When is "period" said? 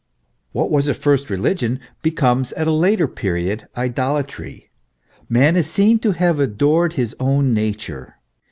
3.07-3.67